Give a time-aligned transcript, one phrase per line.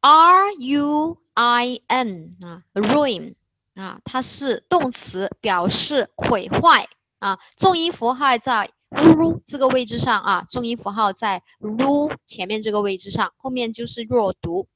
[0.00, 3.34] ，r u i n 啊，ruin
[3.74, 6.88] 啊，它是动词，表示毁坏
[7.18, 14.68] 啊，重音符号在 ru 这个位置上啊，重音符号在 ru 前面这个位置上，后面就是弱读。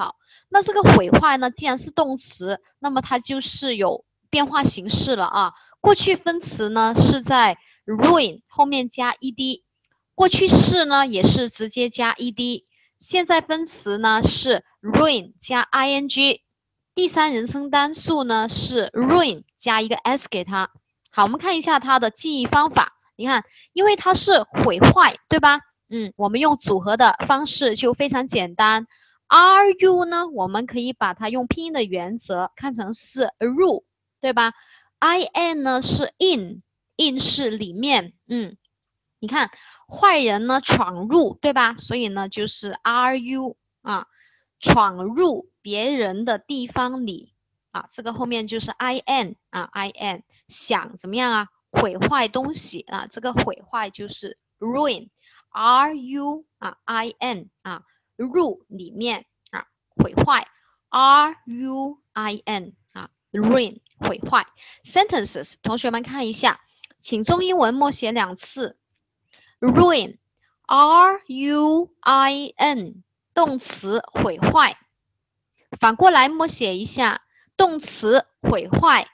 [0.00, 0.16] 好，
[0.48, 5.52] 那这个毁坏呢，既然是动词，那么它就是有变化形式了啊。
[5.82, 9.60] 过去分词呢是在 ruin 后面加 ed，
[10.14, 12.64] 过去式呢也是直接加 ed。
[12.98, 16.40] 现在分词呢是 ruin 加 ing，
[16.94, 20.70] 第三人称单数呢是 ruin 加一个 s 给它。
[21.10, 22.94] 好，我们看一下它的记忆方法。
[23.16, 25.60] 你看，因为它是毁坏，对吧？
[25.90, 28.86] 嗯，我们用组合的方式就非常简单。
[29.30, 33.84] R u 呢，我们可以把它用拼音的原则看成是入，
[34.20, 34.52] 对吧
[34.98, 38.56] ？i n 呢是 in，in 是里面，嗯，
[39.18, 39.50] 你看。
[39.92, 41.74] 坏人呢闯入，对吧？
[41.78, 44.06] 所以呢就是 R U 啊，
[44.60, 47.34] 闯入别人的地方里
[47.72, 51.48] 啊，这个后面就是 I N 啊，I N 想怎么样啊？
[51.72, 57.82] 毁坏东西啊，这个毁坏就是 ruin，R U 啊，I N 啊，
[58.14, 59.26] 入里面，
[59.96, 60.46] 毁坏
[60.88, 64.46] ，R U I N 啊，ruin 毁坏。
[64.84, 66.60] Sentences，同学们看一下，
[67.02, 68.78] 请中英文默写两次。
[69.60, 70.18] ruin,
[70.66, 73.02] r u i n，
[73.34, 74.78] 动词毁坏。
[75.78, 77.22] 反过来默写一下，
[77.56, 79.08] 动词毁坏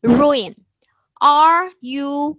[0.00, 0.56] ，ruin,
[1.14, 2.38] r u